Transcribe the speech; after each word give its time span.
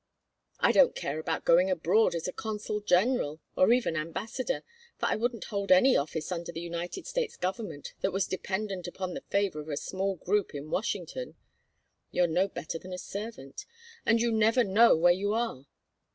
I 0.59 0.71
don't 0.71 0.95
care 0.95 1.19
about 1.19 1.45
going 1.45 1.69
abroad 1.69 2.15
as 2.15 2.27
a 2.27 2.33
Consul 2.33 2.79
General, 2.81 3.39
or 3.55 3.71
even 3.71 3.95
Ambassador, 3.95 4.63
for 4.97 5.05
I 5.05 5.15
wouldn't 5.15 5.43
hold 5.53 5.71
any 5.71 5.95
office 5.95 6.31
under 6.31 6.51
the 6.51 6.59
United 6.59 7.05
States 7.05 7.35
government 7.37 7.93
that 8.01 8.11
was 8.11 8.25
dependent 8.25 8.87
upon 8.87 9.13
the 9.13 9.21
favor 9.21 9.59
of 9.59 9.69
a 9.69 9.77
small 9.77 10.15
group 10.15 10.55
in 10.55 10.71
Washington. 10.71 11.35
You're 12.09 12.25
no 12.25 12.47
better 12.47 12.79
than 12.79 12.93
a 12.93 12.97
servant, 12.97 13.67
and 14.03 14.19
you 14.19 14.31
never 14.31 14.63
know 14.63 14.97
where 14.97 15.13
you 15.13 15.35
are. 15.35 15.67